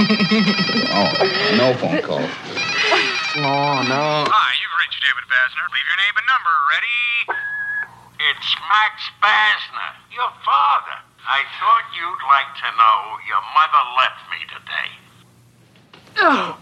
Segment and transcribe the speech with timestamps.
[0.00, 1.12] Oh,
[1.56, 2.24] no phone call.
[3.36, 4.24] Oh, no.
[4.24, 5.68] Hi, you've reached David Basner.
[5.68, 6.54] Leave your name and number.
[6.72, 7.36] Ready?
[8.30, 11.04] It's Max Basner, your father.
[11.28, 14.88] I thought you'd like to know your mother left me today.
[16.16, 16.56] Oh.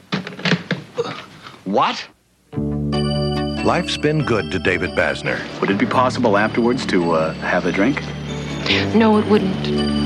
[1.64, 2.08] What?
[3.64, 5.38] Life's been good to David Basner.
[5.60, 8.02] Would it be possible afterwards to uh, have a drink?
[8.94, 9.97] No, it wouldn't.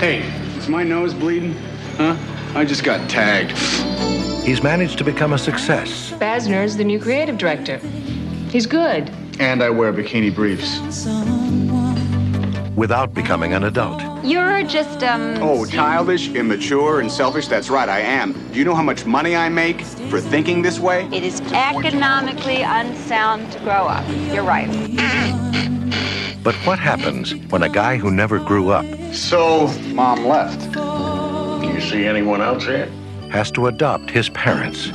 [0.00, 0.20] Hey,
[0.56, 1.52] is my nose bleeding?
[1.98, 2.16] Huh?
[2.54, 3.50] I just got tagged.
[4.46, 6.12] He's managed to become a success.
[6.12, 7.76] Basner's the new creative director.
[8.48, 9.10] He's good.
[9.38, 10.80] And I wear bikini briefs.
[12.76, 14.02] Without becoming an adult.
[14.24, 15.36] You're just, um.
[15.42, 17.48] Oh, childish, immature, and selfish?
[17.48, 18.32] That's right, I am.
[18.52, 21.10] Do you know how much money I make for thinking this way?
[21.12, 24.08] It is economically unsound to grow up.
[24.32, 24.70] You're right.
[26.42, 30.60] But what happens when a guy who never grew up So, mom left.
[31.64, 32.90] You see anyone else here?
[33.30, 34.90] has to adopt his parents?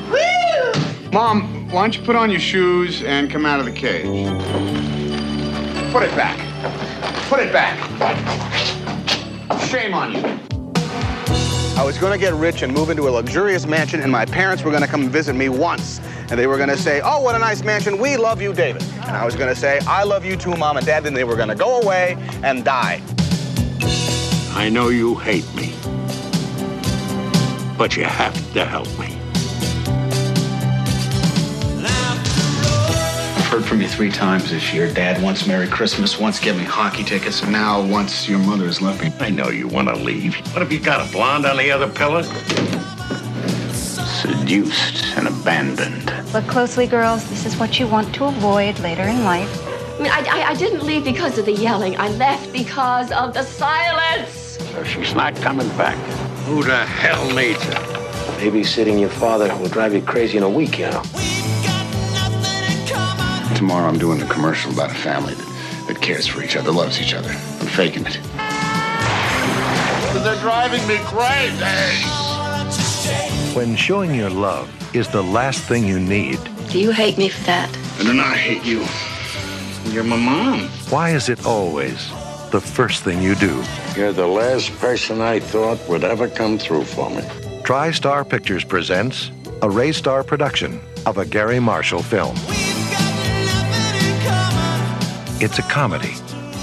[1.12, 4.04] Mom, why don't you put on your shoes and come out of the cage?
[5.94, 6.38] Put it back.
[7.30, 7.80] Put it back.
[9.62, 10.22] Shame on you.
[11.78, 14.64] I was going to get rich and move into a luxurious mansion, and my parents
[14.64, 16.00] were going to come visit me once.
[16.30, 17.98] And they were going to say, Oh, what a nice mansion.
[17.98, 18.84] We love you, David.
[19.04, 21.04] And I was going to say, I love you too, Mom and Dad.
[21.04, 23.02] Then they were going to go away and die.
[24.56, 25.74] I know you hate me.
[27.78, 29.18] But you have to help me.
[33.36, 34.92] I've heard from you three times this year.
[34.92, 38.82] Dad once Merry Christmas, once give me hockey tickets, and now once your mother has
[38.82, 39.12] left me.
[39.20, 40.38] I know you want to leave.
[40.54, 42.24] What have you got, a blonde on the other pillow?
[43.74, 46.14] Seduced and abandoned.
[46.34, 47.30] Look closely, girls.
[47.30, 49.52] This is what you want to avoid later in life.
[49.68, 51.98] I mean, I, I, I didn't leave because of the yelling.
[51.98, 54.45] I left because of the silence.
[54.60, 55.98] So she's not coming back.
[56.46, 57.74] Who the hell needs her?
[58.40, 61.02] Babysitting your father will drive you crazy in a week, you know.
[63.56, 67.02] Tomorrow I'm doing a commercial about a family that, that cares for each other, loves
[67.02, 67.30] each other.
[67.30, 68.20] I'm faking it.
[70.24, 71.64] They're driving me crazy.
[73.56, 76.40] When showing your love is the last thing you need,
[76.70, 77.70] Do you hate me for that?
[78.00, 78.86] I do not hate you.
[79.94, 80.68] You're my mom.
[80.90, 82.10] why is it always
[82.52, 83.64] the first thing you do?
[83.96, 87.22] You're the last person I thought would ever come through for me.
[87.64, 89.30] TriStar Pictures presents
[89.62, 92.36] a Rastar production of a Garry Marshall film.
[95.40, 96.14] It's a comedy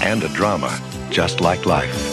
[0.03, 0.79] and a drama,
[1.09, 2.12] just like life.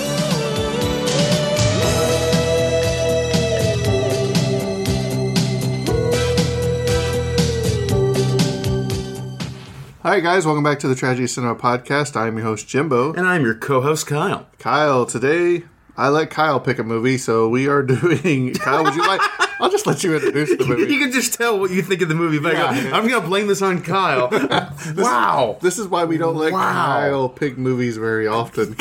[10.02, 10.46] Hi, guys.
[10.46, 12.16] Welcome back to the Tragedy Cinema Podcast.
[12.16, 13.12] I'm your host, Jimbo.
[13.12, 14.46] And I'm your co host, Kyle.
[14.58, 15.64] Kyle, today
[15.96, 18.54] I let Kyle pick a movie, so we are doing.
[18.54, 19.20] Kyle, would you like.
[19.60, 20.92] I'll just let you introduce the movie.
[20.92, 22.38] You can just tell what you think of the movie.
[22.38, 24.28] But I go, I'm going to blame this on Kyle.
[24.96, 25.58] wow.
[25.60, 26.60] This is why we don't let Wow.
[26.72, 28.76] Kyle pick movies very often.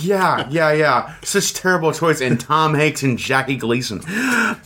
[0.00, 1.14] Yeah, yeah, yeah.
[1.22, 2.20] Such terrible choice.
[2.20, 4.00] And Tom Hanks and Jackie Gleason.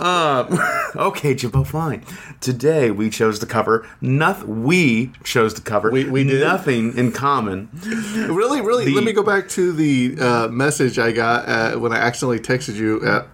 [0.00, 2.04] Uh, okay, Jimbo, fine.
[2.40, 4.62] Today we chose to cover nothing.
[4.64, 6.40] We chose to cover We- we did?
[6.40, 7.68] nothing in common.
[7.82, 11.92] really, really, The- let me go back to the uh, message I got uh when
[11.92, 13.26] I accidentally texted you at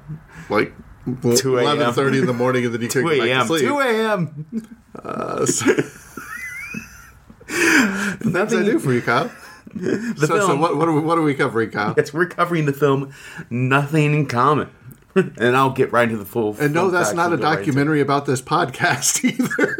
[0.50, 0.72] like
[1.16, 1.78] 2 a.m.
[1.78, 3.46] 11.30 in the morning and then you couldn't 2 go back to a.m.
[3.46, 3.62] sleep.
[3.62, 4.46] 2 a.m.
[4.94, 5.74] Uh, so-
[8.18, 9.30] did I do for you, Kyle?
[9.74, 11.94] The so, so what, what, are we, what are we covering, Kyle?
[11.96, 13.12] Yes, we're covering the film
[13.50, 14.70] Nothing in Common.
[15.14, 16.56] and I'll get right into the full.
[16.58, 19.76] And no, that's not a go right documentary about this podcast either.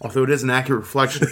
[0.00, 1.28] Although it is an accurate reflection.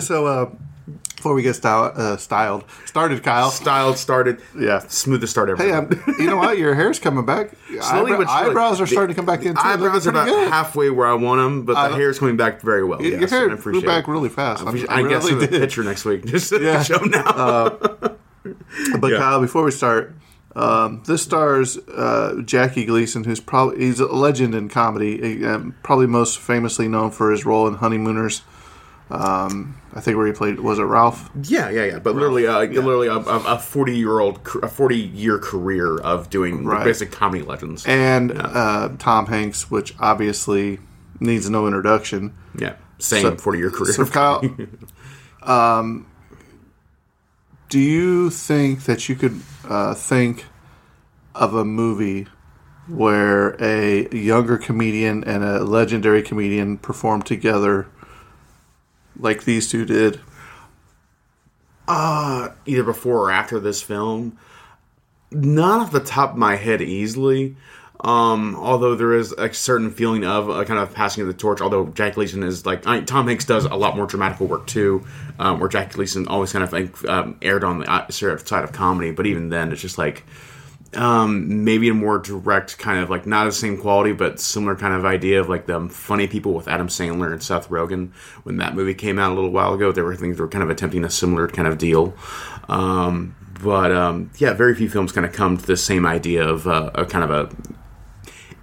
[0.00, 0.50] so, uh,
[1.18, 3.50] before we get style, uh, styled, started, Kyle.
[3.50, 4.40] Styled started.
[4.56, 4.78] Yeah.
[4.86, 5.60] Smoothest start ever.
[5.62, 6.58] Hey, um, you know what?
[6.58, 7.50] Your hair's coming back.
[7.66, 8.50] Slowly Eyebrow- but surely.
[8.50, 9.60] eyebrows are The- starting to come back in too.
[9.62, 10.52] Eyebrows are Looking about pretty good.
[10.52, 13.02] halfway where I want them, but the hair's coming back very well.
[13.02, 14.10] Your- yes, hair I appreciate grew back it.
[14.12, 14.64] really fast.
[14.64, 15.60] I'm- I, guess really the did.
[15.60, 16.24] picture next week.
[16.26, 16.82] Just Yeah.
[16.84, 17.78] show now.
[19.00, 19.18] But Yeah.
[19.18, 20.14] Kyle, before we start,
[20.54, 25.44] um, this stars uh, Jackie Gleason, who's probably he's a legend in comedy.
[25.44, 28.42] Um, probably most famously known for his role in Honeymooners.
[29.10, 31.30] Um, I think where he played was it Ralph?
[31.44, 31.98] Yeah, yeah, yeah.
[31.98, 36.84] But literally, uh, literally, a, a forty-year-old, a forty-year career of doing Right.
[36.84, 37.86] basic comedy legends.
[37.86, 40.78] and uh, Tom Hanks, which obviously
[41.20, 42.34] needs no introduction.
[42.58, 43.92] yeah, same So- forty-year career.
[43.92, 44.42] So Kyle,
[45.42, 46.06] um,
[47.70, 50.44] do you think that you could uh, think
[51.34, 52.26] of a movie
[52.88, 57.86] where a younger comedian and a legendary comedian perform together,
[59.18, 60.20] like these two did?
[61.88, 64.38] uh, either before or after this film.
[65.30, 67.56] Not off the top of my head easily.
[68.00, 71.60] Um, although there is a certain feeling of a kind of passing of the torch.
[71.60, 75.04] Although Jack Gleason is like I, Tom Hanks does a lot more dramatical work too,
[75.40, 78.72] um, where Jack Gleason always kind of like um, aired on the uh, side of
[78.72, 79.10] comedy.
[79.10, 80.24] But even then, it's just like
[80.94, 84.94] um, maybe a more direct kind of like not the same quality, but similar kind
[84.94, 88.12] of idea of like the funny people with Adam Sandler and Seth Rogen.
[88.44, 90.70] When that movie came out a little while ago, they were things were kind of
[90.70, 92.14] attempting a similar kind of deal.
[92.68, 96.66] Um, but um, yeah, very few films kind of come to the same idea of
[96.66, 97.54] uh, a kind of a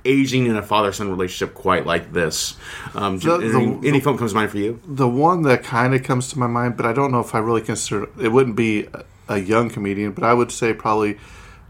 [0.04, 2.58] aging in a father son relationship quite like this.
[2.94, 4.80] Um, The- any, the- any film comes to mind for you?
[4.86, 7.40] The one that kind of comes to my mind, but I don't know if I
[7.40, 8.88] really consider it wouldn't be
[9.28, 11.18] a young comedian, but I would say probably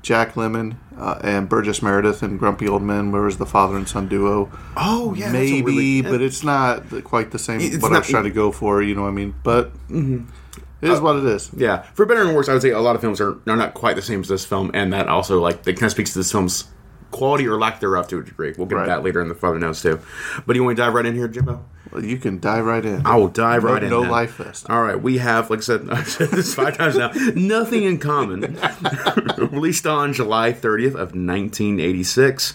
[0.06, 3.90] Jack Lemmon uh, and Burgess Meredith and Grumpy Old Men, where was the father and
[3.90, 4.52] son duo.
[4.78, 7.60] Oh yeah, maybe, really- but it's not quite the same.
[7.60, 9.34] It's what I not- was trying to go for, you know what I mean?
[9.42, 11.50] But it is what it is.
[11.58, 13.74] Yeah, for better and worse, I would say a lot of films are, are not
[13.74, 16.20] quite the same as this film, and that also like that kind of speaks to
[16.20, 16.66] this film's
[17.16, 18.54] quality or lack thereof to a degree.
[18.58, 18.84] We'll get Right.
[18.86, 20.00] to that later in the further notes too.
[20.46, 21.64] But do you want to dive right in here, Jimbo?
[21.92, 23.06] Well, you can dive right in.
[23.06, 23.90] I will dive No- right in.
[23.90, 24.12] no then.
[24.12, 24.70] life vest.
[24.70, 27.12] All right, we have, like I said, I've said this five times now.
[27.36, 28.58] Nothing in common.
[29.38, 32.54] Released on July 30th of 1986,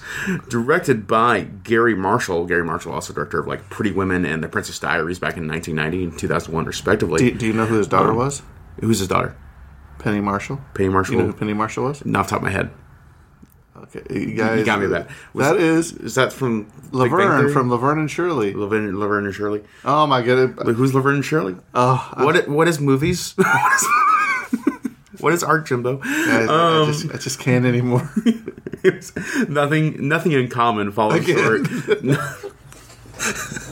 [0.48, 2.44] directed by Garry Marshall.
[2.46, 6.04] Garry Marshall, also director of like Pretty Women and The Princess Diaries back in 1990
[6.10, 7.30] and 2001, respectively.
[7.30, 8.42] Do, do you know who his daughter Um, was?
[8.80, 9.36] Who's his daughter?
[9.98, 10.60] Penny Marshall.
[10.74, 11.14] Penny Marshall.
[11.16, 12.04] You know who Penny Marshall was?
[12.04, 12.70] Not off the top of my head.
[13.82, 14.58] Okay, you guys.
[14.58, 15.08] you got me that.
[15.32, 18.52] Was- that is Is that from Laverne from Laverne and Shirley.
[18.54, 19.62] Laverne, Laverne and Shirley?
[19.84, 20.54] Oh my god!
[20.74, 21.56] Who's Laverne and Shirley?
[21.74, 23.34] Oh, What i- what is movies?
[25.20, 26.00] what is art, Jimbo?
[26.04, 28.10] I, Um, I just, I just can't anymore.
[29.48, 31.36] nothing nothing in common Falling Again.
[31.36, 31.66] short.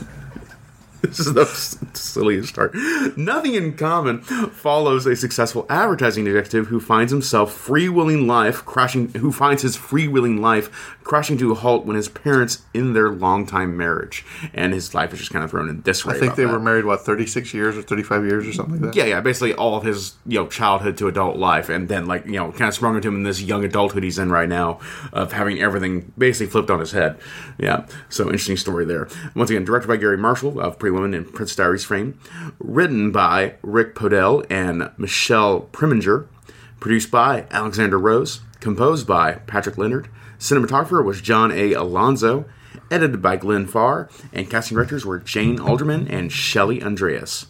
[1.03, 1.47] this is the
[1.95, 2.75] silliest start.
[3.17, 9.31] Nothing in common follows a successful advertising detective who finds himself free-willing life crashing who
[9.31, 14.27] finds his free-willing life crashing to a halt when his parents in their longtime marriage
[14.53, 16.17] and his life is just kind of thrown in disarray.
[16.17, 16.53] I think they that.
[16.53, 18.97] were married what thirty six years or thirty five years or something like that.
[18.97, 22.27] Yeah, yeah, basically all of his you know childhood to adult life, and then like
[22.27, 24.81] you know kind of sprung into him in this young adulthood he's in right now
[25.13, 27.19] of having everything basically flipped on his head.
[27.59, 29.09] Yeah, so interesting story there.
[29.35, 32.19] Once again, directed by Garry Marshall of Pretty Women and Prince Diaries Frame,
[32.59, 36.29] written by Rick Podell and Michelle Preminger,
[36.81, 41.75] produced by Alexander Rose, composed by Patrick Leonard, cinematographer was John A.
[41.75, 42.47] Alonzo.
[42.91, 47.45] Edited by Glenn Farr, and casting directors were Jane Alderman and Shelley Andreas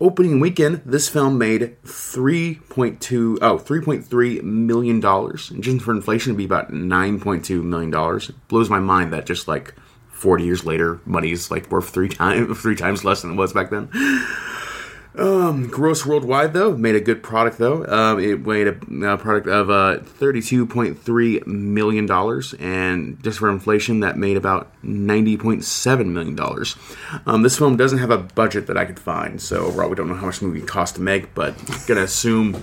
[0.00, 5.50] opening weekend, this film made 3.2 oh 3.3 million dollars.
[5.50, 8.30] Adjusted for inflation, it'd be about 9.2 million dollars.
[8.48, 9.74] Blows my mind that just like
[10.20, 13.70] 40 years later, money's like worth three times three times less than it was back
[13.70, 13.88] then.
[15.16, 17.84] Um, gross worldwide though made a good product though.
[17.86, 23.38] Um, it made a, a product of uh, thirty-two point three million dollars, and just
[23.38, 26.76] for inflation, that made about ninety point seven million dollars.
[27.26, 30.06] Um, this film doesn't have a budget that I could find, so overall we don't
[30.08, 31.54] know how much the movie cost to make, but
[31.88, 32.62] gonna assume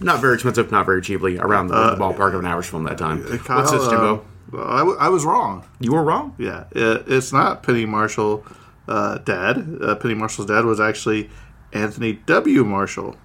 [0.00, 2.98] not very expensive, not very cheaply, around the, the ballpark of an average film that
[2.98, 3.24] time.
[3.38, 4.18] Kyle, What's this, Jimbo?
[4.18, 4.20] uh,
[4.54, 5.64] I, w- I was wrong.
[5.80, 6.34] you were wrong.
[6.38, 8.44] Yeah, it, it's not Penny Marshall
[8.88, 9.78] uh, dad.
[9.80, 11.30] Uh, Penny Marshall's dad was actually
[11.72, 12.64] Anthony W.
[12.64, 13.16] Marshall.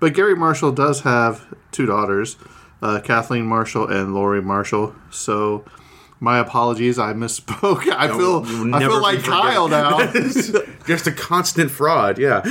[0.00, 2.36] But Garry Marshall does have two daughters,
[2.82, 4.94] uh, Kathleen Marshall and Lori Marshall.
[5.10, 5.64] So
[6.20, 7.88] my apologies, I misspoke.
[7.92, 10.10] I feel I feel like Kyle now.
[10.86, 12.18] just a constant fraud.
[12.18, 12.42] Yeah.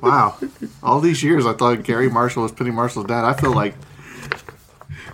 [0.00, 0.36] Wow.
[0.82, 3.24] All these years, I thought Garry Marshall was Penny Marshall's dad.
[3.24, 3.74] I feel like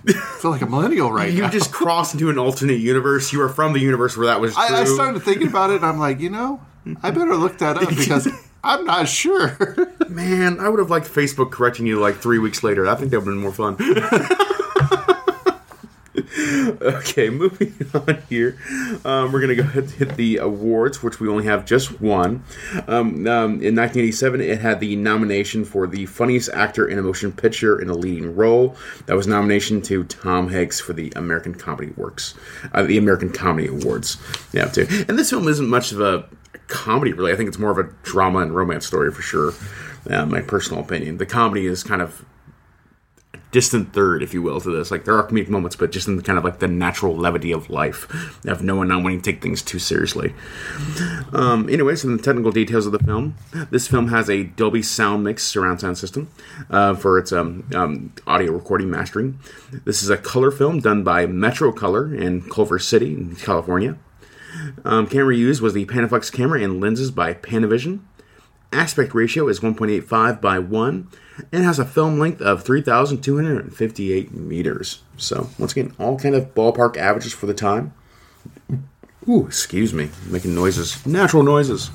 [0.07, 1.51] I feel like a millennial right you now.
[1.51, 3.33] just crossed into an alternate universe.
[3.33, 4.63] You are from the universe where that was true.
[4.63, 6.61] I, I started thinking about it, and I'm like, you know,
[7.03, 8.29] I better look that up because
[8.65, 9.57] I'm not sure.
[10.09, 12.87] Man, I would have liked Facebook correcting you like three weeks later.
[12.87, 13.77] I think that would have been more fun.
[16.45, 18.59] okay, moving on here.
[19.05, 22.01] Um, we're going to go ahead and hit the awards, which we only have just
[22.01, 22.45] one.
[22.87, 27.33] Um, um, in 1987, it had the nomination for the funniest actor in a motion
[27.33, 28.77] picture in a leading role.
[29.07, 32.35] That was nomination to Tom Hanks for the American Comedy Works,
[32.73, 34.19] uh, the American Comedy Awards.
[34.53, 34.87] Yeah, too.
[35.09, 36.29] And this film isn't much of a
[36.67, 37.33] comedy, really.
[37.33, 39.53] I think it's more of a drama and romance story for sure.
[40.09, 41.17] Uh, my personal opinion.
[41.17, 42.27] The comedy is kind of
[43.55, 44.91] distant third, if you will, to this.
[44.91, 47.71] Like there are comedic moments, but just in kind of like the natural levity of
[47.71, 50.35] life, of no one not wanting to take things too seriously.
[51.33, 53.37] Um, anyway, some technical details of the film.
[53.71, 56.31] This film has a Dolby Sound Mix surround sound system
[56.69, 59.39] uh, for its um, um, audio recording mastering.
[59.85, 63.97] This is a color film done by Metro Color in Culver City, California.
[64.85, 68.01] Um, camera used was the Panaflex camera and lenses by Panavision.
[68.75, 71.09] Aspect ratio is 1.85 by 1
[71.53, 75.03] and has a film length of 3,258 meters.
[75.17, 77.95] So, once again, all kind of ballpark averages for the time.
[79.27, 81.91] Ooh, excuse me, making noises, natural noises.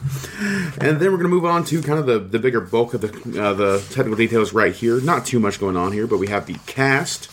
[0.82, 3.02] And then we're going to move on to kind of the, the bigger bulk of
[3.02, 5.00] the uh, the technical details right here.
[5.00, 7.30] Not too much going on here, but we have the cast.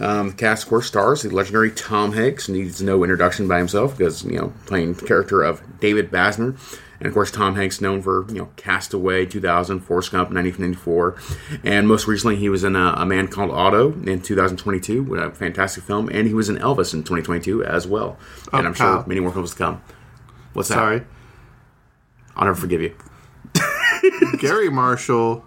[0.00, 2.48] Um, the cast, of course, stars the legendary Tom Hanks.
[2.48, 6.56] Needs no introduction by himself because you know playing character of David Basner,
[7.00, 11.16] and of course Tom Hanks known for you know Castaway, 2000, Forrest Gump, 1994,
[11.64, 15.30] and most recently he was in a, a Man Called Otto in 2022, with a
[15.30, 18.16] fantastic film, and he was in Elvis in 2022 as well.
[18.52, 19.82] Oh, and Oh, I'm sure many more films to come.
[20.52, 20.74] What's that?
[20.76, 21.02] Sorry.
[22.36, 22.94] I'll never forgive you.
[24.38, 25.46] Garry Marshall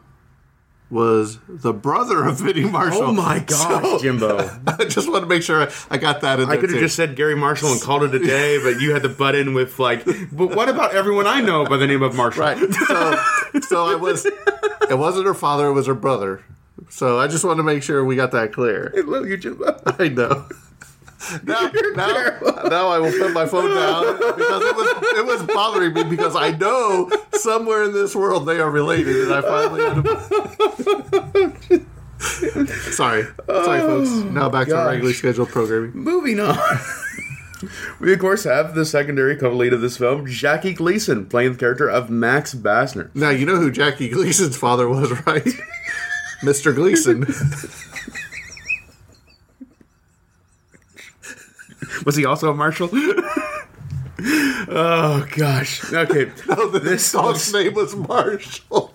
[0.89, 3.03] was the brother of Penny Marshall.
[3.03, 4.37] Oh my gosh, So, Jimbo.
[4.67, 6.95] I just want to make sure I, I got that in I could have just
[6.95, 9.79] said Garry Marshall and called it a day, but you had to butt in with
[9.79, 12.43] like, but what about everyone I know by the name of Marshall?
[12.43, 12.57] Right.
[12.57, 13.19] So,
[13.61, 14.25] so I was.
[14.25, 16.43] It wasn't her father; it was her brother.
[16.89, 18.93] So I just want to make sure we got that clear.
[18.95, 19.81] I love you, Jimbo.
[19.85, 20.47] I know.
[21.43, 25.93] Now, now, now I will put my phone down because it was it was bothering
[25.93, 30.03] me because I know somewhere in this world they are related, and I finally had
[31.69, 31.85] to.
[32.91, 34.09] Sorry, sorry, oh, folks.
[34.31, 34.79] Now back to gosh.
[34.79, 35.91] our regularly scheduled programming.
[35.93, 36.57] Moving on.
[37.99, 41.89] We of course have the secondary co-lead of this film, Jackie Gleason, playing the character
[41.89, 43.09] of Max Basner.
[43.15, 45.43] Now you know who Jackie Gleason's father was, right?
[46.41, 46.73] Mr.
[46.73, 47.25] Gleason.
[52.07, 52.89] Was he also a marshal?
[54.69, 55.91] oh gosh.
[55.91, 56.31] Okay.
[56.47, 58.93] No, this dog's name was Marshall.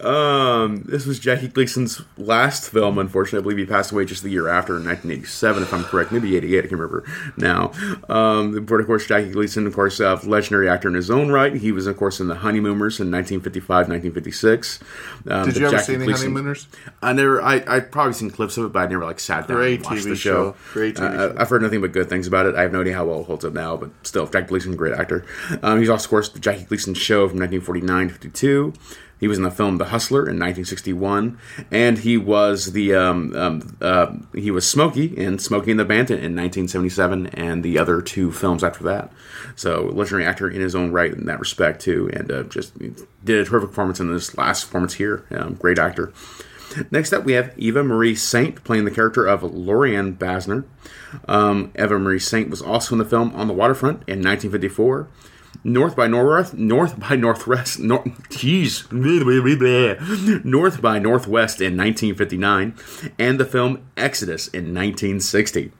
[0.00, 2.98] Um, this was Jackie Gleason's last film.
[2.98, 6.12] Unfortunately, I believe he passed away just the year after, in 1987, if I'm correct.
[6.12, 6.58] Maybe 88.
[6.58, 7.04] I can't remember
[7.36, 7.72] now.
[8.08, 11.54] Um, but of course, Jackie Gleason, of course, uh, legendary actor in his own right.
[11.54, 14.80] He was, of course, in The Honeymooners in 1955, 1956.
[15.28, 16.66] Um, Did you ever Jackie see any Gleason- Honeymooners?
[17.02, 17.42] I never.
[17.42, 19.84] I I probably seen clips of it, but I never like sat down Great and
[19.84, 20.52] watched TV the show.
[20.52, 20.56] show.
[20.72, 21.36] Great TV Uh, show.
[21.38, 22.54] I've heard nothing but good things about it.
[22.54, 24.94] I have no idea how well it holds up now, but still, Jackie Gleason, great
[24.94, 25.24] actor.
[25.62, 28.72] Um, he's also, of course, the Jackie Gleason Show from 1949 to 52.
[29.24, 31.38] He was in the film The Hustler in 1961,
[31.70, 36.18] and he was the um, um, uh, he was Smokey in Smokey and the Bandit
[36.18, 39.10] in 1977, and the other two films after that.
[39.56, 42.78] So legendary actor in his own right in that respect too, and uh, just
[43.24, 45.24] did a terrific performance in this last performance here.
[45.30, 46.12] Um, great actor.
[46.90, 50.64] Next up, we have Eva Marie Saint playing the character of Lorianne Basner.
[51.26, 55.08] Um, Eva Marie Saint was also in the film On the Waterfront in 1954.
[55.62, 58.90] North by North, North by Northwest, North, jeez,
[60.44, 62.74] North by Northwest in 1959,
[63.18, 65.72] and the film Exodus in 1960.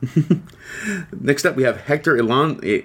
[1.21, 2.83] Next up, we have Hector Elan, eh,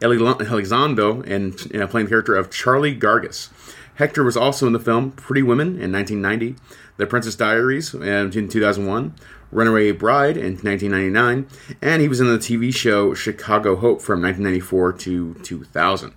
[0.00, 3.50] Elilon- Elizondo and you know, playing the character of Charlie Gargus.
[3.96, 6.56] Hector was also in the film Pretty Women in 1990,
[6.96, 9.14] The Princess Diaries in 2001,
[9.52, 11.46] Runaway Bride in 1999,
[11.80, 16.12] and he was in the TV show Chicago Hope from 1994 to 2000.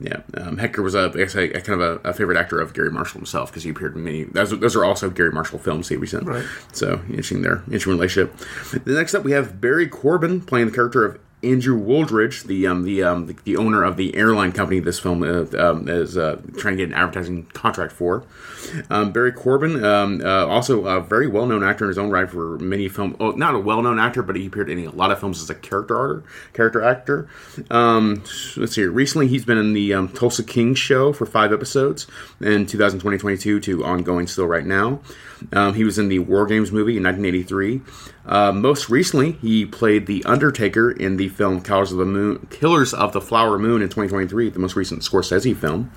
[0.00, 2.60] Yeah, um, Hector was a, I guess, a, a kind of a, a favorite actor
[2.60, 4.24] of Garry Marshall himself because he appeared in many.
[4.24, 6.24] Those, those are also Garry Marshall films he was in.
[6.24, 6.44] Right.
[6.72, 8.36] So interesting there, interesting relationship.
[8.84, 12.84] The next up we have Barry Corbin playing the character of Andrew Wooldridge, the um,
[12.84, 16.40] the, um, the the owner of the airline company this film uh, um, is uh,
[16.56, 18.24] trying to get an advertising contract for.
[18.90, 22.30] Um, Barry Corbin, um, uh, also a very well known actor in his own right
[22.30, 23.16] for many films.
[23.18, 25.50] Oh, not a well known actor, but he appeared in a lot of films as
[25.50, 26.24] a character actor.
[26.52, 27.28] Character actor.
[27.70, 28.22] Um,
[28.56, 28.84] let's see.
[28.84, 32.06] Recently, he's been in the Tulsa King show for five episodes
[32.40, 35.00] in 2020 22 to ongoing still right now.
[35.74, 37.80] He was in the War Games movie in 1983.
[38.24, 42.94] Uh, most recently, he played the Undertaker in the film Killers of the Moon, Killers
[42.94, 45.90] of the Flower Moon in 2023, the most recent Scorsese film.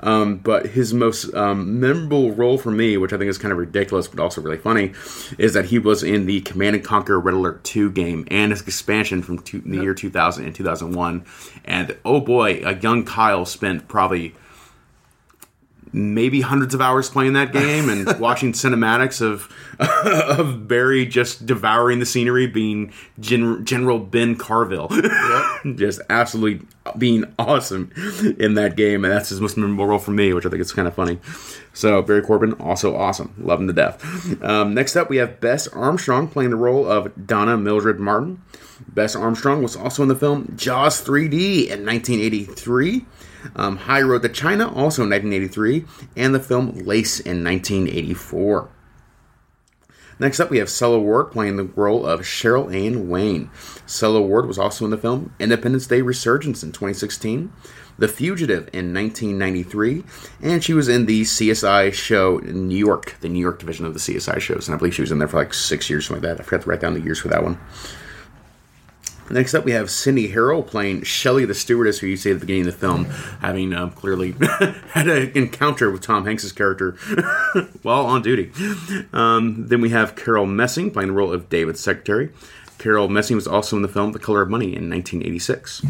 [0.00, 3.58] Um, but his most um, memorable role for me, which I think is kind of
[3.58, 4.92] ridiculous but also really funny,
[5.38, 8.62] is that he was in the Command and Conquer Red Alert 2 game and its
[8.62, 11.24] expansion from two, the year 2000 and 2001.
[11.64, 14.34] And oh boy, a young Kyle spent probably
[15.92, 19.52] maybe hundreds of hours playing that game and watching cinematics of
[20.38, 24.88] of Barry just devouring the scenery, being Gen- General Ben Carville,
[25.74, 26.66] just absolutely
[26.98, 27.90] being awesome
[28.38, 30.72] in that game, and that's his most memorable role for me, which I think is
[30.72, 31.18] kind of funny.
[31.72, 34.42] So Barry Corbin, also awesome, love him to death.
[34.42, 38.42] Um, next up, we have Bess Armstrong playing the role of Donna Mildred Martin.
[38.88, 43.04] Bess Armstrong was also in the film Jaws 3D in 1983.
[43.56, 45.84] Um, High Road to China, also in 1983,
[46.16, 48.68] and the film Lace in 1984.
[50.18, 53.50] Next up, we have Sela Ward playing the role of Cheryl Ann Wayne.
[53.86, 57.52] Sela Ward was also in the film Independence Day Resurgence in 2016,
[57.98, 60.04] The Fugitive in 1993,
[60.40, 63.94] and she was in the CSI show in New York, the New York division of
[63.94, 66.22] the CSI shows, and I believe she was in there for like six years, something
[66.22, 66.40] like that.
[66.40, 67.58] I forgot to write down the years for that one.
[69.32, 72.40] Next up, we have Cindy Harrell playing Shelley the stewardess, who you see at the
[72.40, 73.06] beginning of the film,
[73.40, 74.32] having um, clearly
[74.90, 76.92] had an encounter with Tom Hanks's character
[77.82, 78.52] while on duty.
[79.14, 82.30] Um, then we have Carol Messing playing the role of David's secretary.
[82.76, 85.82] Carol Messing was also in the film The Color of Money in 1986.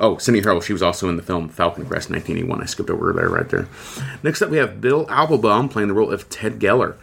[0.00, 2.62] Oh, Cindy Harrell, she was also in the film Falcon Crest 1981.
[2.62, 3.68] I skipped over there right there.
[4.24, 6.96] Next up, we have Bill Applebaum playing the role of Ted Geller.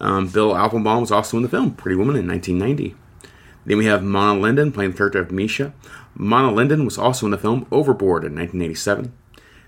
[0.00, 2.94] Um, Bill Applebaum was also in the film Pretty Woman in 1990.
[3.70, 5.72] Then we have Mona Lyden playing the character of Misha.
[6.16, 9.12] Mona Lyden was also in the film Overboard in 1987.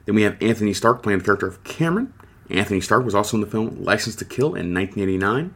[0.07, 2.13] Then we have Anthony Starke playing the character of Cameron.
[2.51, 5.55] Anthony Starke was also in the film License to Kill in 1989.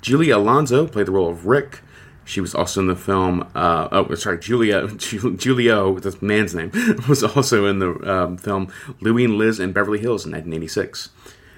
[0.00, 1.82] Julia Alonso played the role of Rick.
[2.24, 3.46] She was also in the film.
[3.54, 6.70] Uh, oh, sorry, Julia Julio, the man's name,
[7.10, 11.10] was also in the um, film Louie and Liz in Beverly Hills in 1986.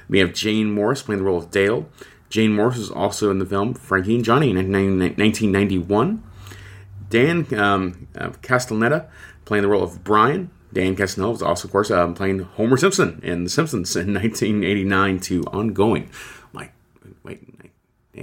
[0.09, 1.88] We have Jane Morris playing the role of Dale.
[2.30, 6.22] Jane Morris was also in the film Frankie and Johnny in 1991.
[7.08, 9.06] Dan um, uh, Castellaneta
[9.44, 10.50] playing the role of Brian.
[10.72, 15.20] Dan Castellaneta was also, of course, um, playing Homer Simpson in The Simpsons in 1989
[15.20, 16.10] to ongoing.
[16.52, 16.72] Like,
[17.22, 17.58] wait,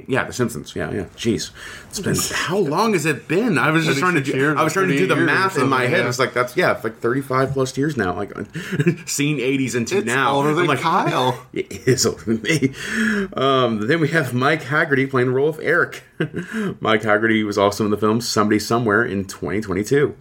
[0.07, 0.75] yeah, The Simpsons.
[0.75, 1.03] Yeah, yeah.
[1.15, 1.51] Jeez,
[1.89, 3.57] it's been how long has it been?
[3.57, 4.31] I was just trying to do.
[4.35, 6.01] years, I was trying to do the 38 years or math in my head.
[6.01, 6.09] yeah.
[6.09, 8.13] It's like that's yeah, it's like thirty five plus years now.
[8.15, 8.33] Like
[9.07, 10.33] seen eighties into It's now.
[10.35, 11.45] older than like, Kyle.
[11.53, 12.73] It is older than me.
[13.33, 16.03] Um, then we have Mike Hagerty playing the role of Eric.
[16.79, 20.15] Mike Hagerty was also in the film Somebody Somewhere in 2022.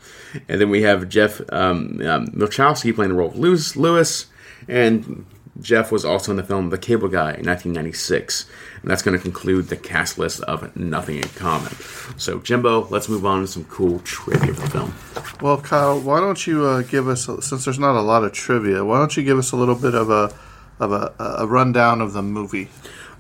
[0.48, 3.76] And then we have Jeff um, um, Milchowski playing the role of Lewis.
[3.76, 4.26] Lewis
[4.68, 5.26] and
[5.60, 8.48] Jeff was also in the film The Cable Guy in 1996.
[8.82, 11.72] And that's going to conclude the cast list of Nothing in Common.
[12.16, 14.94] So, Jimbo, let's move on to some cool trivia for the film.
[15.40, 18.84] Well, Kyle, why don't you uh, give us, since there's not a lot of trivia,
[18.84, 20.34] why don't you give us a little bit of a
[20.80, 22.68] of a, a rundown of the movie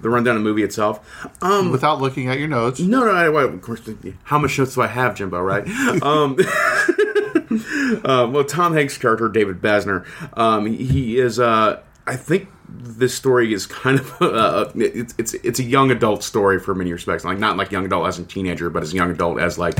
[0.00, 1.26] The rundown of the movie itself.
[1.40, 2.80] Um, without looking at your notes?
[2.80, 3.88] No, no, I, well, of course.
[4.24, 5.40] How much notes do I have, Jimbo?
[5.40, 5.66] Right?
[6.02, 6.36] um,
[8.04, 10.04] uh, well, Tom Hanks' character, David Basner,
[10.36, 11.38] um, he is.
[11.38, 16.22] Uh, I think this story is kind of uh, it's it's it's a young adult
[16.22, 17.24] story for many respects.
[17.24, 19.76] Like not like young adult as a teenager, but as a young adult as like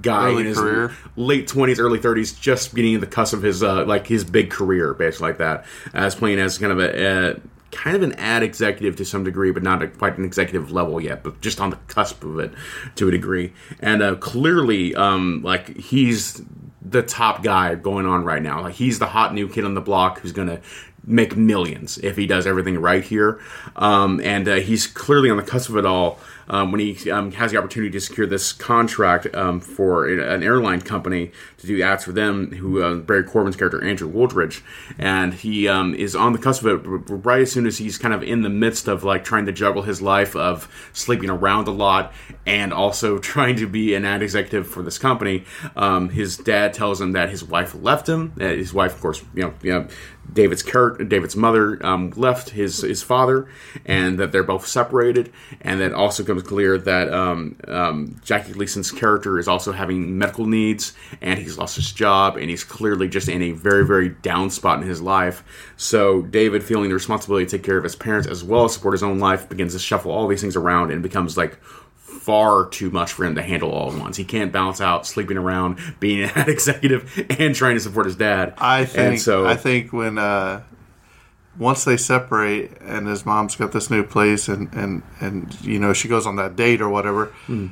[0.00, 0.96] guy Early in his career.
[1.16, 4.50] late twenties, early thirties, just getting in the cusp of his uh, like his big
[4.50, 7.34] career, basically like that, as playing as kind of a.
[7.36, 7.40] a
[7.72, 11.00] kind of an ad executive to some degree, but not a, quite an executive level
[11.00, 12.52] yet, but just on the cusp of it
[12.96, 13.52] to a degree.
[13.78, 16.42] And uh, clearly, um, like he's
[16.82, 18.62] the top guy going on right now.
[18.62, 20.60] Like he's the hot new kid on the block who's gonna
[21.04, 23.40] make millions if he does everything right here.
[23.76, 26.18] Um, and uh, he's clearly on the cusp of it all
[26.50, 30.80] um, when he um, has the opportunity to secure this contract um, for an airline
[30.80, 32.50] company to do ads for them.
[32.50, 34.62] Who uh, Barry Corbin's character Andrew Wooldridge,
[34.98, 38.12] and he um, is on the cusp of it right as soon as he's kind
[38.12, 41.72] of in the midst of like trying to juggle his life of sleeping around a
[41.72, 42.12] lot
[42.46, 45.44] and also trying to be an ad executive for this company.
[45.76, 48.32] Um, his dad tells him that his wife left him.
[48.38, 49.88] His wife, of course, you know, you know
[50.32, 53.48] David's character, David's mother, um, left his his father,
[53.84, 55.32] and that they're both separated.
[55.60, 60.46] And that also comes clear that um, um, Jackie Gleason's character is also having medical
[60.46, 64.50] needs, and he's lost his job, and he's clearly just in a very very down
[64.50, 65.42] spot in his life.
[65.76, 68.94] So David, feeling the responsibility to take care of his parents as well as support
[68.94, 71.58] his own life, begins to shuffle all these things around and becomes like
[72.20, 74.16] far too much for him to handle all at once.
[74.16, 78.54] He can't balance out sleeping around, being an executive, and trying to support his dad.
[78.58, 78.98] I think.
[79.12, 80.62] And so I think when uh,
[81.58, 85.92] once they separate and his mom's got this new place and and and you know
[85.92, 87.68] she goes on that date or whatever, Hmm.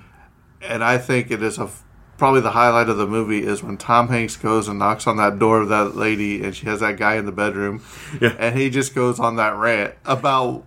[0.62, 1.68] and I think it is a
[2.16, 5.38] probably the highlight of the movie is when Tom Hanks goes and knocks on that
[5.38, 7.80] door of that lady and she has that guy in the bedroom,
[8.20, 8.34] Yeah.
[8.40, 10.64] and he just goes on that rant about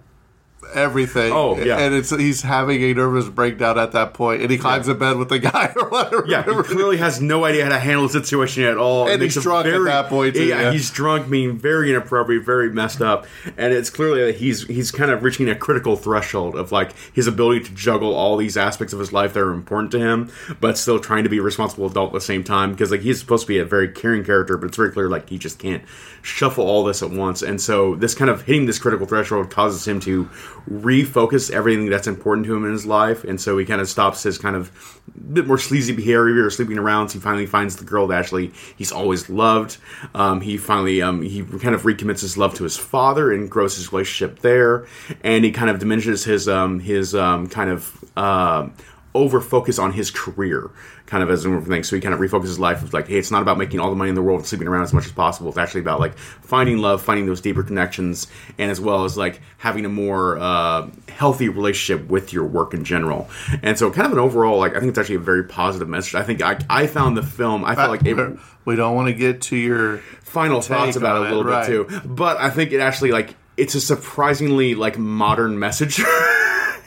[0.74, 1.32] everything.
[1.32, 1.80] Oh, yeah.
[1.80, 5.18] and it's he's having a nervous breakdown at that point, and he climbs in bed
[5.18, 6.26] with the guy or whatever.
[6.28, 9.08] Yeah, he clearly has no idea how to handle the situation at all.
[9.08, 10.72] And It he's drunk at that point, too, Yeah, yeah.
[10.72, 13.26] he's drunk, being very inappropriate, very messed up,
[13.58, 17.28] and it's clearly that he's he's kind of reaching a critical threshold of like his
[17.28, 20.78] ability to juggle all these aspects of his life that are important to him, but
[20.78, 22.72] still trying to be a responsible adult at the same time.
[22.72, 25.30] Because like he's supposed to be a very caring character, but it's very clear like
[25.30, 25.84] he just can't
[26.24, 29.88] shuffle all this at once, and so this kind of hitting this critical threshold causes
[29.88, 30.30] him to
[30.70, 34.24] refocus everything that's important to him in his life, and so he kind of stops
[34.24, 35.00] his kind of
[35.34, 37.10] bit more sleazy behavior, sleeping around.
[37.10, 39.78] So he finally finds the girl that actually he's always loved.
[40.14, 43.76] Um, he finally um, he kind of recommits his love to his father and grows
[43.76, 44.86] his relationship there,
[45.24, 48.70] and he kind of diminishes his um, his um, kind of uh,
[49.14, 50.70] over focus on his career.
[51.12, 52.82] Kind of as a thing, so he kind of refocuses his life.
[52.84, 54.70] Of like, hey, it's not about making all the money in the world and sleeping
[54.70, 55.50] around as much as possible.
[55.50, 59.42] It's actually about like finding love, finding those deeper connections, and as well as like
[59.58, 63.30] having a more uh, healthy relationship with your work in general.
[63.62, 66.16] And so, kind of an overall, like I think it's actually a very positive message.
[66.16, 67.66] I think I, I found the film.
[67.66, 71.28] I felt like it, we don't want to get to your final thoughts about it
[71.28, 71.68] a little right.
[71.68, 72.08] bit too.
[72.08, 76.00] But I think it actually like it's a surprisingly like modern message.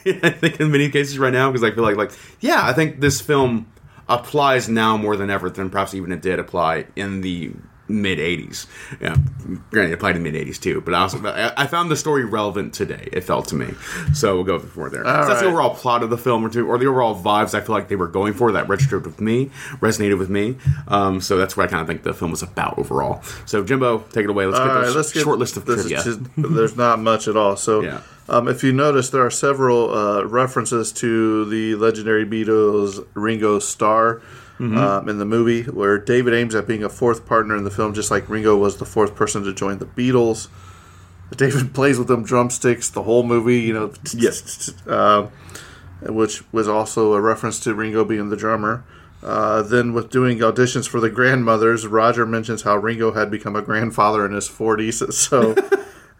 [0.07, 3.01] I think in many cases right now because I feel like like yeah, I think
[3.01, 3.67] this film
[4.07, 7.51] applies now more than ever than perhaps even it did apply in the
[7.87, 8.65] mid 80s.
[8.99, 9.15] Yeah,
[9.69, 11.21] granted, it applied in the mid 80s too, but I also
[11.57, 13.09] I found the story relevant today.
[13.11, 13.73] It felt to me,
[14.13, 15.03] so we'll go for there.
[15.05, 17.61] So that's the overall plot of the film, or, two, or the overall vibes I
[17.61, 20.57] feel like they were going for that registered with me, resonated with me.
[20.87, 23.21] Um, so that's what I kind of think the film was about overall.
[23.45, 24.45] So Jimbo, take it away.
[24.45, 26.03] Let's All get right, this let's get short list of this trivia.
[26.03, 27.55] just- there's not much at all.
[27.55, 28.01] So, Yeah.
[28.29, 34.21] um, if you notice, there are several uh, references to the legendary Beatles Ringo Starr
[34.59, 34.77] Mhm.
[34.77, 37.93] um, in the movie, where David aims at being a fourth partner in the film,
[37.93, 40.47] just like Ringo was the fourth person to join the Beatles.
[41.35, 43.91] David plays with them drumsticks the whole movie, you know.
[44.13, 44.71] Yes.
[44.87, 45.27] Uh,
[46.03, 48.83] which was also a reference to Ringo being the drummer.
[49.23, 53.61] Uh, then, with doing auditions for the grandmothers, Roger mentions how Ringo had become a
[53.61, 55.01] grandfather in his 40s.
[55.13, 55.55] So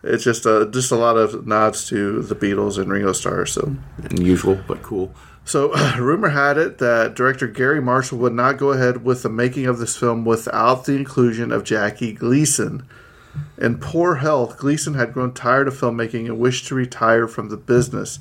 [0.04, 3.46] it's just a, just a lot of nods to the Beatles and Ringo Starr.
[3.46, 3.76] So
[4.10, 5.14] unusual, but cool.
[5.46, 9.68] So, rumor had it that director Garry Marshall would not go ahead with the making
[9.68, 12.88] of this film without the inclusion of Jackie Gleason.
[13.58, 17.58] In poor health, Gleason had grown tired of filmmaking and wished to retire from the
[17.58, 18.20] business.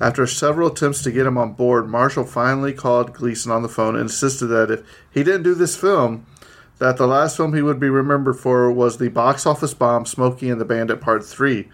[0.00, 3.94] After several attempts to get him on board, Marshall finally called Gleason on the phone
[3.94, 6.26] and insisted that if he didn't do this film,
[6.78, 10.50] that the last film he would be remembered for was the box office bomb Smokey
[10.50, 11.68] and the Bandit Part 3.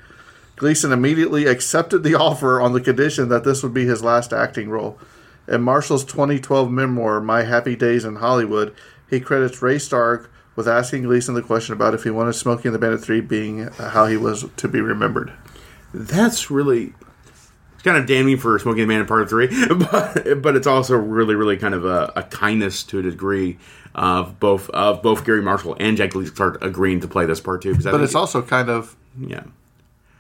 [0.59, 4.69] Gleason immediately accepted the offer on the condition that this would be his last acting
[4.69, 4.99] role.
[5.47, 8.75] In Marshall's 2012 memoir, My Happy Days in Hollywood,
[9.09, 12.75] he credits Ray Stark with asking Gleason the question about if he wanted Smokey and
[12.75, 15.33] the Bandit 3 being uh, how he was to be remembered.
[15.95, 16.93] That's really
[17.79, 20.97] it's kind of damning for Smoking the Man in Part Three, but but it's also
[20.97, 23.57] really really kind of a, a kindness to a degree
[23.95, 27.63] of both of both Garry Marshall and Jack Lee Clark agreeing to play this part
[27.63, 27.71] too.
[27.71, 29.45] Because But it's also kind of yeah,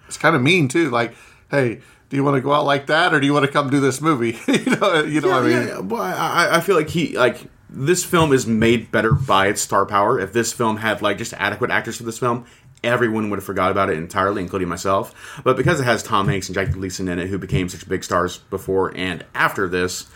[0.08, 0.90] it's kind of mean too.
[0.90, 1.14] Like,
[1.50, 3.70] hey, do you want to go out like that, or do you want to come
[3.70, 4.38] do this movie?
[4.48, 5.68] you know, you know what I Yeah, mean?
[5.68, 7.38] yeah, Well, I, I feel like he like
[7.70, 10.18] this film is made better by its star power.
[10.18, 12.46] If this film had like just adequate actors for this film,
[12.82, 15.40] everyone would have forgot about it entirely, including myself.
[15.44, 18.04] But because it has Tom Hanks and Jack Gleason in it, who became such big
[18.04, 20.06] stars before and after this,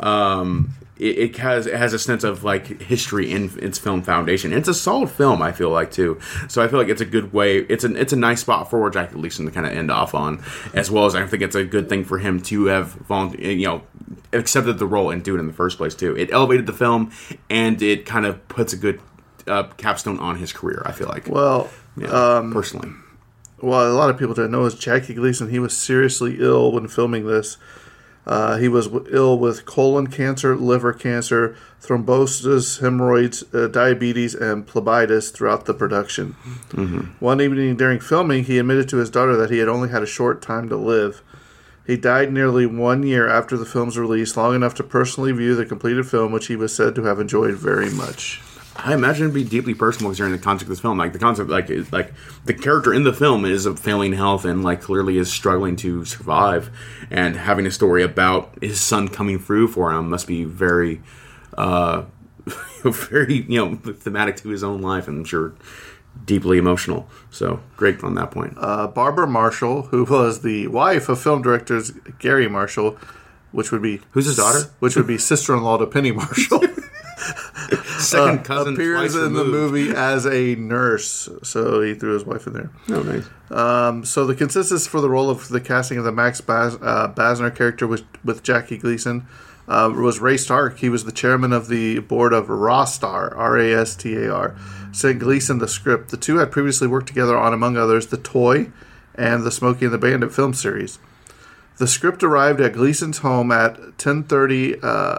[0.00, 4.52] um, it, it has it has a sense of like history in its film foundation.
[4.52, 6.20] It's a solid film, I feel like too.
[6.48, 7.58] So I feel like it's a good way.
[7.58, 10.42] It's an it's a nice spot for Jack Gleason to kind of end off on,
[10.74, 13.66] as well as I think it's a good thing for him to have volunteer, you
[13.66, 13.82] know
[14.32, 16.16] accepted the role and do it in the first place too.
[16.16, 17.10] It elevated the film
[17.48, 19.00] and it kind of puts a good
[19.46, 20.82] uh, capstone on his career.
[20.84, 21.28] I feel like.
[21.28, 22.90] Well, Yeah, um, personally.
[23.60, 25.50] Well, a lot of people don't know is Jackie Gleason.
[25.50, 27.56] He was seriously ill when filming this.
[28.28, 34.66] Uh, he was w- ill with colon cancer, liver cancer, thrombosis, hemorrhoids, uh, diabetes, and
[34.66, 36.32] phlebitis throughout the production.
[37.20, 40.06] One evening during filming, he admitted to his daughter that he had only had a
[40.06, 41.22] short time to live.
[41.86, 45.64] He died nearly one year after the film's release, long enough to personally view the
[45.64, 48.42] completed film, which he was said to have enjoyed very much.
[48.80, 50.98] I imagine it'd be deeply personal considering the concept of this film.
[50.98, 52.12] Like the concept, like is- like
[52.44, 56.04] the character in the film is of failing health and like clearly is struggling to
[56.04, 56.70] survive,
[57.10, 61.02] and having a story about his son coming through for him must be very,
[61.56, 62.04] uh,
[62.84, 65.54] very you know thematic to his own life, and I'm sure
[66.24, 67.08] deeply emotional.
[67.30, 68.54] So great on that point.
[68.58, 72.96] Uh, Barbara Marshall, who was the wife of film directors Garry Marshall,
[73.50, 74.70] which would be Who's his daughter?
[74.78, 76.62] Which would be sister-in-law to Penny Marshall.
[77.98, 82.24] Second uh, cousin appears twice in the movie as a nurse, so he threw his
[82.24, 82.70] wife in there.
[82.90, 83.28] Oh, nice.
[83.50, 87.12] Um, so the consensus for the role of the casting of the Max Bas- uh,
[87.14, 89.26] Basner character was with Jackie Gleason
[89.68, 90.78] uh, was Ray Stark.
[90.78, 94.56] He was the chairman of the board of Rastar, R A S T A R.
[94.92, 96.10] Sent Gleason the script.
[96.10, 98.72] The two had previously worked together on, among others, The Toy
[99.14, 100.98] and the Smokey and the Bandit film series.
[101.76, 105.18] The script arrived at Gleason's home at 10:30 uh,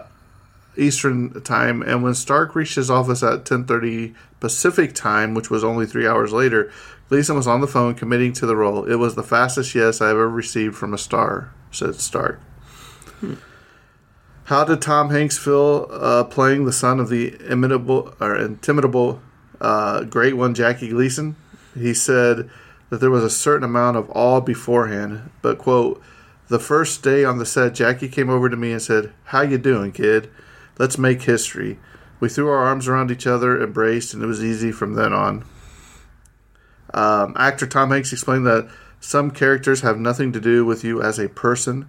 [0.80, 5.86] Eastern time, and when Stark reached his office at 10:30 Pacific time, which was only
[5.86, 6.72] three hours later,
[7.10, 8.86] Gleason was on the phone committing to the role.
[8.86, 12.40] It was the fastest yes I have ever received from a star," said Stark.
[14.46, 19.22] How did Tom Hanks feel uh, playing the son of the imitable or intimidable
[19.62, 21.36] uh, great one, Jackie Gleason?
[21.78, 22.50] He said
[22.90, 26.02] that there was a certain amount of awe beforehand, but quote,
[26.48, 29.60] the first day on the set, Jackie came over to me and said, "How you
[29.60, 30.30] doing, kid?
[30.80, 31.78] Let's make history."
[32.20, 35.46] We threw our arms around each other, embraced, and it was easy from then on.
[36.94, 38.68] Um, actor Tom Hanks explained that
[39.00, 41.86] some characters have nothing to do with you as a person,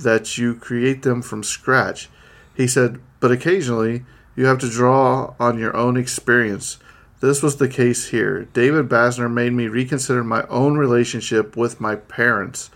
[0.00, 2.08] that you create them from scratch.
[2.54, 4.04] He said, but occasionally
[4.36, 6.78] you have to draw on your own experience.
[7.20, 8.48] This was the case here.
[8.52, 12.70] David Basner made me reconsider my own relationship with my parents.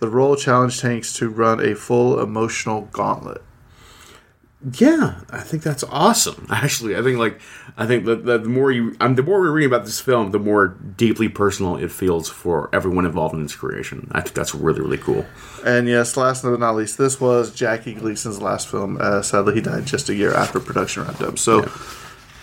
[0.00, 3.42] The role challenged Hanks to run a full emotional gauntlet.
[4.78, 6.46] Yeah, I think that's awesome.
[6.50, 7.40] Actually, I think like
[7.76, 10.30] I think that the, the more you, um, the more we're reading about this film,
[10.30, 14.08] the more deeply personal it feels for everyone involved in its creation.
[14.12, 15.26] I think that's really really cool.
[15.64, 18.98] And yes, last but not least, this was Jackie Gleason's last film.
[19.00, 21.38] Uh, sadly, he died just a year after production wrapped up.
[21.40, 21.68] So,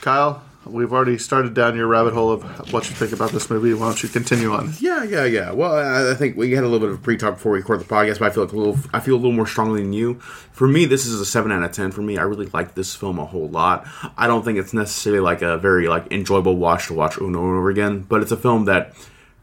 [0.02, 2.43] Kyle, we've already started down your rabbit hole of
[2.74, 3.74] what you think about this movie.
[3.74, 4.74] Why don't you continue on?
[4.80, 5.52] Yeah, yeah, yeah.
[5.52, 8.19] Well, I, think we had a little bit of pre-talk before we record the podcast,
[8.19, 10.15] but I feel like a little, I feel a little more strongly than you.
[10.15, 11.91] For me, this is a seven out of ten.
[11.91, 13.88] For me, I really like this film a whole lot.
[14.17, 17.36] I don't think it's necessarily like a very like enjoyable watch to watch over and
[17.36, 18.93] over again, but it's a film that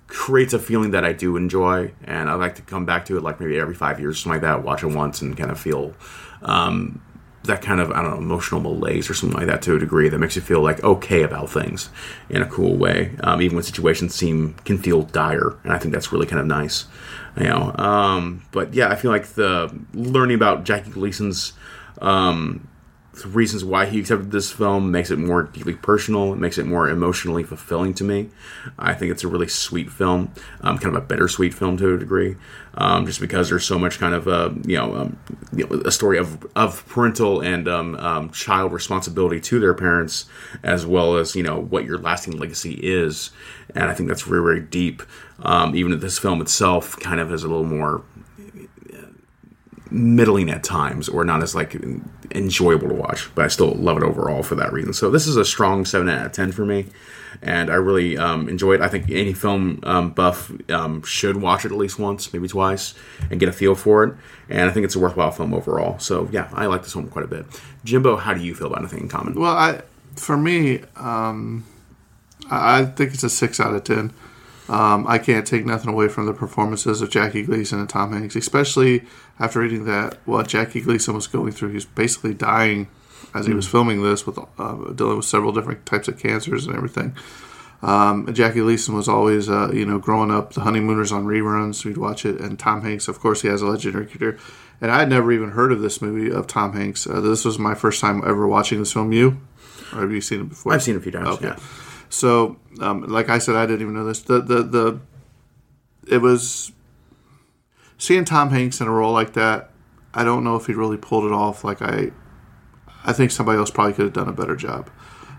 [0.08, 3.22] creates a feeling that I do enjoy, and I like to come back to it
[3.22, 4.62] like maybe every five years, something like that.
[4.62, 5.94] Watch it once and kind of feel.
[6.42, 7.00] Um,
[7.46, 10.08] that kind of I don't know emotional malaise or something like that to a degree
[10.08, 11.90] that makes you feel like okay about things
[12.28, 15.92] in a cool way, um, even when situations seem can feel dire, and I think
[15.94, 16.84] that's really kind of nice,
[17.36, 17.74] you know.
[17.76, 21.52] Um, but yeah, I feel like the learning about Jackie Gleason's
[22.02, 22.68] um,
[23.24, 26.32] reasons why he accepted this film makes it more deeply personal.
[26.32, 28.30] It makes it more emotionally fulfilling to me.
[28.78, 31.98] I think it's a really sweet film, um, kind of a bittersweet film to a
[31.98, 32.36] degree,
[32.74, 35.18] um, just because there's so much kind of uh, you know, um,
[35.54, 40.26] you know a story of of parental and um, um, child responsibility to their parents,
[40.62, 43.30] as well as you know what your lasting legacy is,
[43.74, 45.02] and I think that's very very deep.
[45.40, 48.02] Um, even if this film itself kind of is a little more
[49.90, 51.76] middling at times or not as like
[52.34, 54.92] enjoyable to watch but i still love it overall for that reason.
[54.92, 56.86] So this is a strong 7 out of 10 for me
[57.42, 58.80] and i really um, enjoy it.
[58.80, 62.94] I think any film um, buff um, should watch it at least once maybe twice
[63.30, 64.14] and get a feel for it
[64.48, 65.98] and i think it's a worthwhile film overall.
[65.98, 67.46] So yeah i like this film quite a bit.
[67.84, 69.34] Jimbo how do you feel about anything in common?
[69.34, 69.82] Well, I
[70.16, 71.64] for me, um,
[72.50, 74.12] I think it's a six out of ten.
[74.68, 78.34] Um, I can't take nothing away from the performances of Jackie Gleason and Tom Hanks,
[78.34, 79.04] especially
[79.38, 81.68] after reading that what Jackie Gleason was going through.
[81.68, 82.88] He was basically dying
[83.34, 86.74] as he was filming this, with uh, dealing with several different types of cancers and
[86.76, 87.14] everything.
[87.82, 91.84] Um, Jackie Gleason was always, uh, you know, growing up, the honeymooners on reruns.
[91.84, 94.38] We'd watch it, and Tom Hanks, of course, he has a legendary career.
[94.80, 97.06] And I had never even heard of this movie of Tom Hanks.
[97.06, 99.12] Uh, this was my first time ever watching this film.
[99.12, 99.40] You,
[99.92, 100.72] or have you seen it before?
[100.72, 101.46] i've seen it a few times Okay.
[101.48, 101.56] yeah
[102.08, 104.22] So, um, like I said, I didn't even know this.
[104.22, 105.00] The the the
[106.08, 106.72] it was
[107.98, 109.70] seeing Tom Hanks in a role like that.
[110.14, 111.64] I don't know if he really pulled it off.
[111.64, 112.10] Like I,
[113.04, 114.90] I think somebody else probably could have done a better job.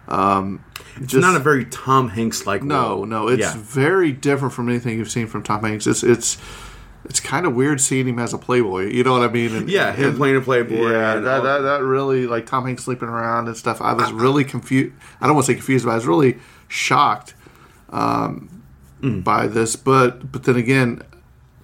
[0.07, 0.63] Um,
[0.97, 3.27] it's not a very tom hanks like no, no.
[3.27, 3.53] It's yeah.
[3.57, 5.85] very different from anything you've seen from Tom Hanks.
[5.85, 6.37] It's it's
[7.05, 8.91] it's kind of weird seeing him as a playboy.
[8.91, 9.55] You know what I mean?
[9.55, 12.83] And, Yeah, him playing a playboy Yeah, and that, that that really like Tom Hanks
[12.83, 13.81] sleeping around and stuff.
[13.81, 14.93] I was really confused.
[15.21, 17.33] I don't want to say confused, but I was really shocked
[17.89, 18.63] um,
[19.01, 19.23] Mm.
[19.23, 19.75] by this.
[19.75, 21.01] But but then again.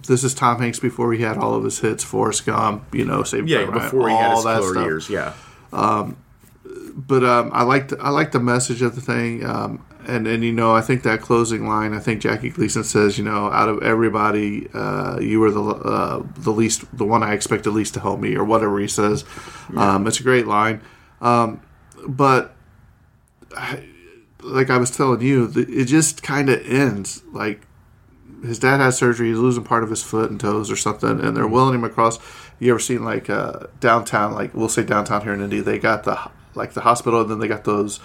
[0.05, 3.23] This is Tom Hanks before he had all of his hits, Forrest Gump, you know,
[3.23, 5.09] Saving Yeah, Private Ryan, before he had all his that stuff years.
[5.09, 5.33] Yeah.
[6.93, 10.43] but um, I like the, I like the message of the thing, um, and and
[10.43, 11.93] you know I think that closing line.
[11.93, 16.23] I think Jackie Gleason says, you know, out of everybody, uh, you were the uh,
[16.35, 19.23] the least, the one I expected least to help me, or whatever he says.
[19.75, 20.81] Um, it's a great line,
[21.21, 21.61] um,
[22.07, 22.53] but
[23.55, 23.83] I,
[24.43, 27.61] like I was telling you, it just kind of ends like
[28.43, 29.29] his dad has surgery.
[29.29, 32.19] He's losing part of his foot and toes or something, and they're wheeling him across.
[32.59, 34.33] You ever seen like uh, downtown?
[34.33, 36.19] Like we'll say downtown here in Indy, they got the
[36.55, 37.99] like the hospital, and then they got those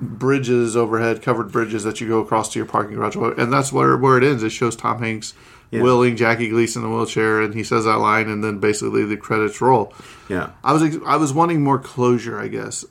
[0.00, 3.96] bridges overhead, covered bridges that you go across to your parking garage, and that's where
[3.96, 4.42] where it ends.
[4.42, 5.34] It shows Tom Hanks
[5.70, 5.82] Yeah.
[5.82, 9.16] wheeling Jackie Gleason in the wheelchair, and he says that line, and then basically the
[9.16, 9.92] credits roll.
[10.28, 10.50] Yeah.
[10.64, 12.84] I was I was wanting more closure, I guess.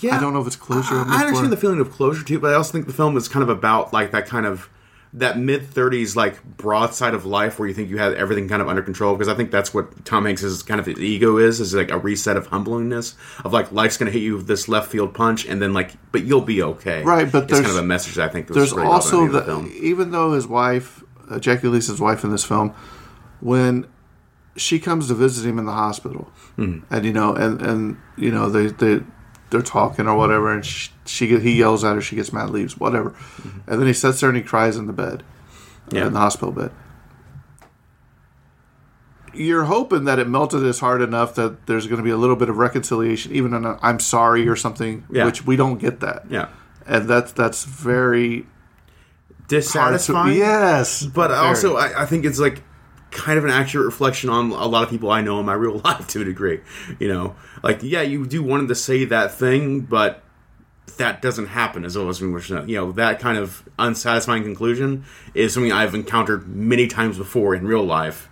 [0.00, 0.94] Yeah, I don't know if it's closure.
[0.94, 1.48] I, I understand for.
[1.48, 3.92] the feeling of closure too, but I also think the film is kind of about
[3.92, 4.68] like that kind of
[5.14, 8.68] that mid thirties like broadside of life where you think you have everything kind of
[8.68, 11.72] under control because I think that's what Tom Hanks's kind of his ego is is
[11.74, 14.90] like a reset of humblingness of like life's going to hit you with this left
[14.90, 17.82] field punch and then like but you'll be okay Right, but it's there's- kind of
[17.82, 19.72] a message that I think There's also the, the film.
[19.80, 22.74] even though his wife, uh, Jackie Gleason's wife in this film,
[23.40, 23.86] when
[24.56, 26.80] she comes to visit him in the hospital, Hmm.
[26.90, 29.00] and you know, and and you know they they
[29.50, 32.50] they're talking or whatever, and she, she get, he yells at her, she gets mad,
[32.50, 33.14] leaves, whatever,
[33.66, 35.22] and then he sits there and he cries in the bed,
[35.86, 35.96] Mm-hmm.
[35.96, 36.06] Yeah.
[36.08, 36.70] in the hospital bed.
[39.34, 42.34] You're hoping that it melted his heart enough that there's going to be a little
[42.36, 45.26] bit of reconciliation, even an "I'm sorry" or something, Yeah.
[45.26, 46.24] which we don't get that.
[46.30, 46.48] Yeah.
[46.86, 48.46] and that's that's very
[49.48, 51.40] Dissatisfying, Yes, but very.
[51.40, 52.62] also I, I think it's like
[53.10, 55.78] kind of an accurate reflection on a lot of people I know in my real
[55.84, 56.60] life to a degree.
[56.98, 60.22] You know, like yeah, you do want to say that thing, but
[60.96, 62.50] that doesn't happen as always we wish.
[62.50, 67.66] You know, that kind of unsatisfying conclusion is something I've encountered many times before in
[67.66, 68.28] real life.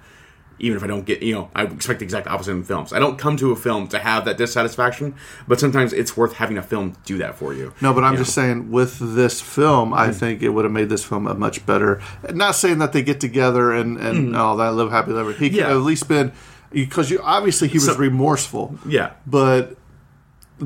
[0.59, 2.92] Even if I don't get, you know, I expect the exact opposite in films.
[2.95, 5.14] I don't come to a film to have that dissatisfaction,
[5.47, 7.75] but sometimes it's worth having a film do that for you.
[7.83, 8.42] No, but I'm You just know?
[8.42, 10.12] saying, with this film, I Mm-hmm.
[10.19, 12.01] think it would have made this film a much better.
[12.33, 15.33] Not saying that they get together and and all that live happy ever.
[15.33, 15.57] He could.
[15.59, 15.69] Yeah.
[15.69, 16.33] have at least been
[16.73, 18.79] because you obviously he was So- remorseful.
[18.87, 19.11] Yeah.
[19.27, 19.77] but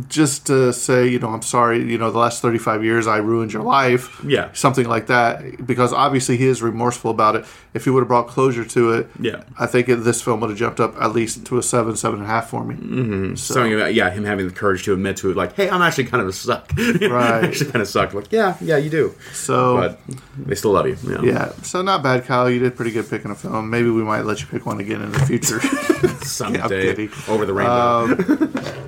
[0.08, 3.52] just to say, you know, I'm sorry, you know, the last 35 years I ruined
[3.52, 4.22] your life.
[4.24, 4.50] Yeah.
[4.52, 5.66] Something like that.
[5.66, 7.44] Because obviously he is remorseful about it.
[7.74, 9.42] If he would have brought closure to it, Yeah.
[9.58, 12.20] I think it, this film would have jumped up at least to a seven, seven
[12.20, 12.76] and a half for me.
[12.76, 13.34] Mm-hmm.
[13.34, 15.82] So, something about yeah him having the courage to admit to it like hey i'm
[15.82, 17.12] actually kind of a suck Right.
[17.12, 20.00] I actually kind of suck like yeah yeah you do so but
[20.46, 21.22] they still love you, know?
[21.22, 22.48] yeah, so not bad, Kyle.
[22.50, 23.68] You did pretty good picking a film.
[23.70, 25.60] Maybe we might let you pick one again in the future.
[26.24, 27.10] someday kidding.
[27.28, 28.16] over the rainbow Um,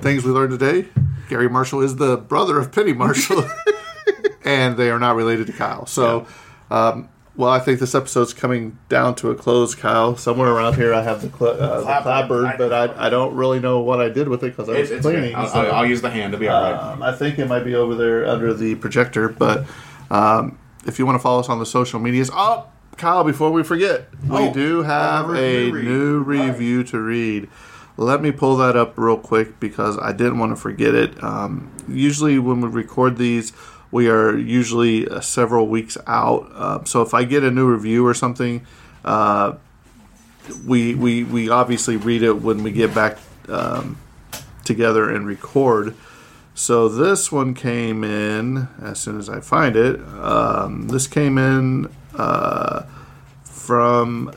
[0.01, 0.87] things we learned today:
[1.29, 3.43] Garry Marshall is the brother of Penny Marshall,
[4.45, 5.85] and they are not related to Kyle.
[5.85, 6.27] So,
[6.69, 10.15] um, well, I think this episode's coming down to a close, Kyle.
[10.15, 13.59] Somewhere around here, I have the, cl- uh, the clapboard, but I, I don't really
[13.59, 15.33] know what I did with it because I was cleaning.
[15.35, 17.47] I'll, so, I'll- I'll use the hand to be all right um, I think it
[17.47, 19.29] might be over there under the projector.
[19.29, 19.65] But
[20.11, 23.63] um, if you want to follow us on the social medias, oh, Kyle, before we
[23.63, 25.85] forget, we Oh, do have a a review to read.
[25.85, 27.49] new review to read.
[27.95, 31.23] Let me pull that up real quick because I didn't want to forget it.
[31.23, 33.53] Um, usually, when we record these,
[33.91, 36.51] we are usually uh, several weeks out.
[36.55, 38.65] Uh, so if I get a new review or something,
[39.05, 39.53] uh,
[40.65, 43.97] we we we obviously read it when we get back um,
[44.65, 45.95] together and record.
[46.55, 49.99] So this one came in as soon as I find it.
[49.99, 52.83] Um, this came in uh,
[53.43, 54.31] from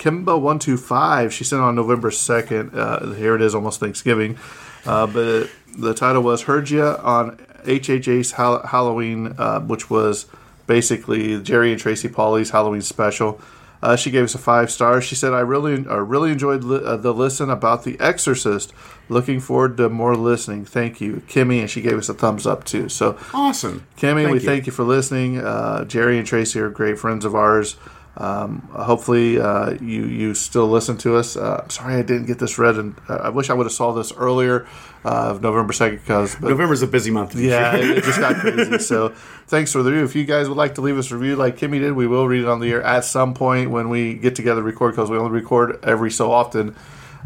[0.00, 1.32] uh, Kimba one two five.
[1.32, 2.74] She sent on November second.
[2.74, 4.38] Uh, here it is, almost Thanksgiving.
[4.86, 10.26] Uh, but the title was "Heard Ya" on HHA's Hall- Halloween, uh, which was
[10.66, 13.40] basically Jerry and Tracy Pauly's Halloween special.
[13.82, 15.04] Uh, she gave us a five stars.
[15.04, 18.72] She said, "I really, uh, really enjoyed li- uh, the listen about The Exorcist.
[19.08, 20.66] Looking forward to more listening.
[20.66, 22.88] Thank you, Kimmy." And she gave us a thumbs up too.
[22.90, 24.46] So, awesome Kimmy, Thank we you.
[24.46, 25.38] thank you for listening.
[25.38, 27.76] Uh, Jerry and Tracy are great friends of ours.
[28.16, 31.36] Um, hopefully, uh, you you still listen to us.
[31.36, 33.72] Uh, I'm sorry I didn't get this read, and uh, I wish I would have
[33.72, 34.66] saw this earlier
[35.04, 38.78] uh, of November second because november's a busy month yeah, it, it just got crazy.
[38.78, 39.10] So
[39.46, 40.04] thanks for the review.
[40.04, 42.26] If you guys would like to leave us a review like Kimmy did, we will
[42.26, 45.08] read it on the air at some point when we get together to record because
[45.08, 46.74] we only record every so often.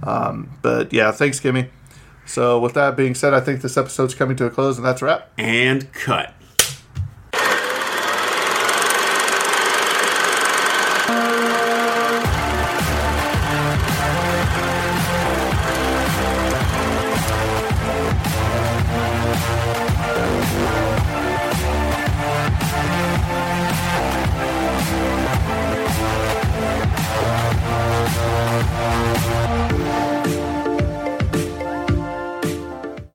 [0.03, 1.70] Um, but yeah, thanks, Kimmy.
[2.27, 5.03] So with that being said, I think this episode's coming to a close, and that's
[5.03, 5.31] a wrap.
[5.38, 6.35] and cut